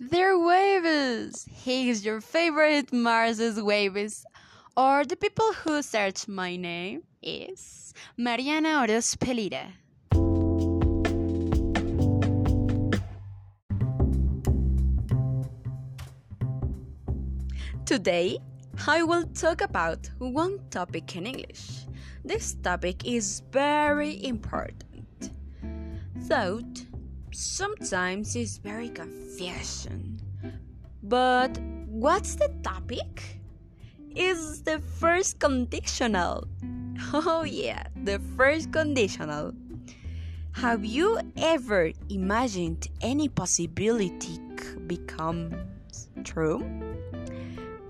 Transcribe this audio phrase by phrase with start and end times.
[0.00, 1.46] They're waves!
[1.48, 4.26] He's your favorite Mars's waves.
[4.76, 9.70] Or the people who search my name is Mariana Oroz Pelira.
[17.86, 18.38] Today,
[18.88, 21.86] I will talk about one topic in English.
[22.24, 25.30] This topic is very important.
[26.22, 26.84] Thought
[27.34, 30.20] sometimes it's very confusing.
[31.02, 33.40] But what's the topic?
[34.14, 36.46] Is the first conditional.
[37.12, 39.52] Oh, yeah, the first conditional.
[40.52, 44.38] Have you ever imagined any possibility
[44.86, 45.54] becomes
[46.22, 46.64] true?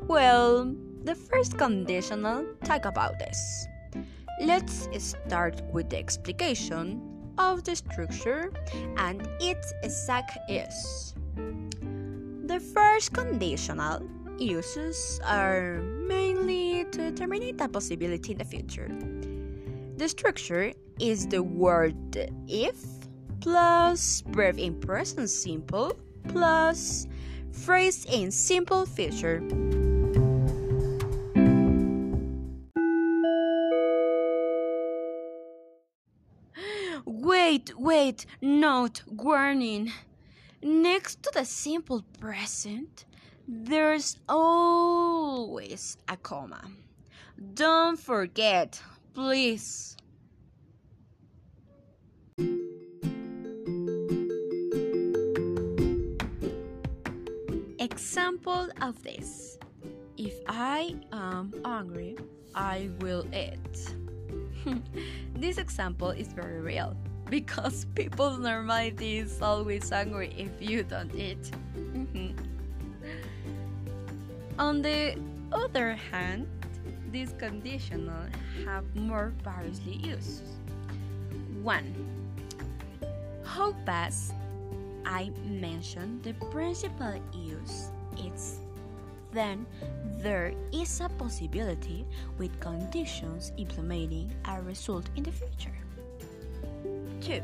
[0.09, 3.67] Well, the first conditional talk about this.
[4.41, 8.53] Let's start with the explication of the structure
[8.97, 11.15] and its exact use.
[12.47, 14.03] The first conditional
[14.39, 18.91] uses are mainly to terminate a possibility in the future.
[19.97, 21.97] The structure is the word
[22.49, 22.77] if
[23.41, 25.97] plus verb in present simple
[26.29, 27.07] plus
[27.53, 29.41] phrase in simple future.
[37.55, 39.93] Wait, wait, note, warning.
[40.61, 43.05] Next to the simple present,
[43.47, 46.63] there's always a comma.
[47.55, 48.83] Don't forget,
[49.15, 49.97] please.
[57.79, 59.59] Example of this.
[60.17, 62.17] If I am hungry,
[62.53, 63.95] I will eat.
[65.37, 66.97] this example is very real
[67.35, 71.51] because people's normality is always hungry if you don't eat.
[71.77, 72.31] Mm-hmm.
[74.57, 75.19] On the
[75.51, 76.47] other hand,
[77.11, 78.23] these conditional
[78.65, 80.43] have more variously uses.
[81.61, 81.83] 1.
[83.43, 84.33] How fast
[85.05, 88.61] I mentioned the principal use is
[89.33, 89.67] then
[90.23, 92.07] there is a possibility
[92.39, 95.75] with conditions implementing a result in the future.
[97.25, 97.43] 2.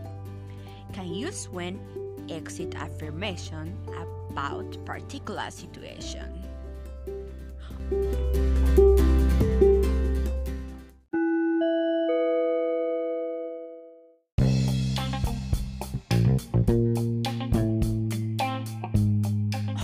[0.93, 1.81] Can use when
[2.29, 3.77] exit affirmation
[4.31, 6.47] about particular situation.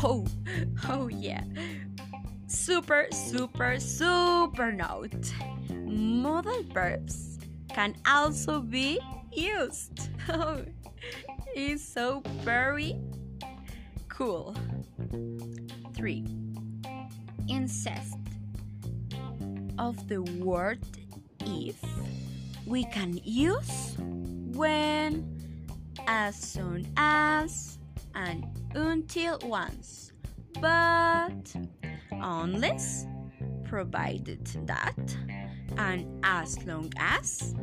[0.04, 0.24] Oh,
[0.88, 1.42] oh yeah
[2.66, 5.32] super, super, super note.
[5.70, 7.38] Modal verbs
[7.72, 8.98] can also be
[9.36, 10.08] used.
[10.28, 10.64] Oh,
[11.54, 12.98] it's so very
[14.08, 14.56] cool.
[15.94, 16.26] 3.
[17.48, 18.18] Incest
[19.78, 20.80] of the word
[21.44, 21.80] if
[22.66, 25.38] we can use when,
[26.08, 27.78] as soon as,
[28.16, 30.12] and until once.
[30.60, 31.54] But
[32.10, 33.06] unless
[33.64, 35.16] provided that
[35.76, 37.54] and as long as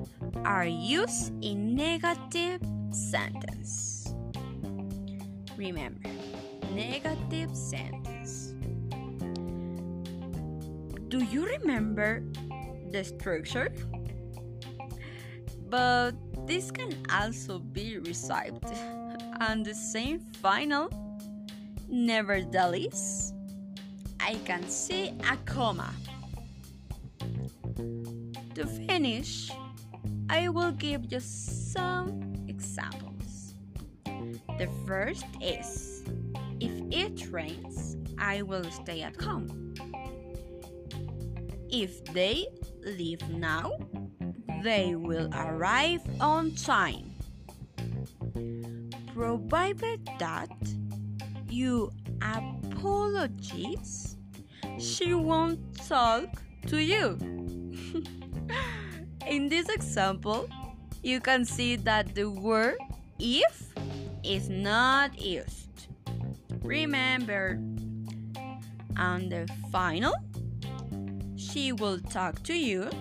[0.45, 4.13] are used in negative sentence.
[5.57, 6.09] Remember,
[6.73, 8.53] negative sentence.
[11.07, 12.23] Do you remember
[12.91, 13.71] the structure?
[15.69, 16.11] But
[16.47, 18.65] this can also be received
[19.39, 20.89] on the same final.
[21.87, 23.33] Nevertheless,
[24.19, 25.93] I can see a comma.
[28.55, 29.49] To finish,
[30.29, 33.55] I will give you some examples.
[34.05, 36.03] The first is
[36.59, 39.73] If it rains, I will stay at home.
[41.69, 42.45] If they
[42.85, 43.73] leave now,
[44.61, 47.09] they will arrive on time.
[49.15, 50.53] Provided that
[51.49, 51.91] you
[52.21, 54.15] apologize,
[54.77, 56.29] she won't talk
[56.67, 57.42] to you.
[59.33, 60.47] In this example,
[61.01, 62.77] you can see that the word
[63.17, 63.73] if
[64.23, 65.87] is not used.
[66.61, 67.59] Remember,
[68.95, 70.13] and the final,
[71.35, 72.91] she will talk to you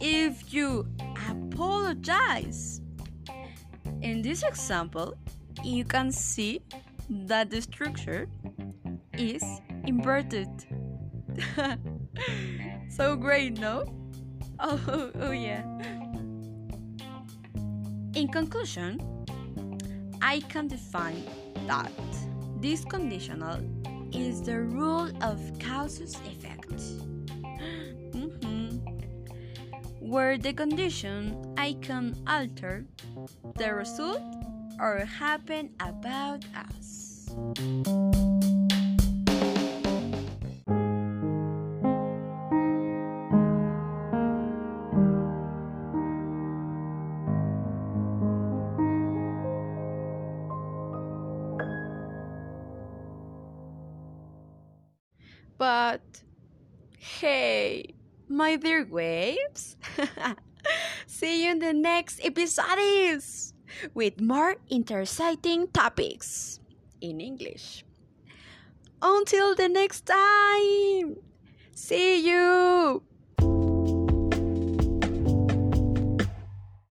[0.00, 0.88] if you
[1.28, 2.80] apologize.
[4.00, 5.12] In this example,
[5.62, 6.62] you can see
[7.10, 8.30] that the structure
[9.12, 9.44] is
[9.86, 10.48] inverted.
[12.88, 14.01] so great, no?
[14.62, 15.62] Oh, oh yeah.
[18.14, 19.00] In conclusion,
[20.20, 21.24] I can define
[21.66, 21.90] that
[22.62, 23.58] This conditional
[24.14, 26.70] is the rule of causes effect.
[28.14, 28.78] Mhm.
[29.98, 32.86] Where the condition I can alter
[33.58, 34.22] the result
[34.78, 37.26] or happen about us.
[55.62, 56.02] But
[56.98, 57.94] hey,
[58.26, 59.76] my dear waves,
[61.06, 63.54] see you in the next episodes
[63.94, 66.58] with more interesting topics
[67.00, 67.84] in English.
[69.00, 71.22] Until the next time,
[71.70, 73.04] see you.